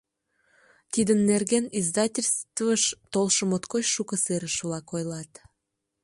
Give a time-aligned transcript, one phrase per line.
[0.93, 5.31] Тидын нерген издательствыш толшо моткоч шуко серыш-влак ойлат.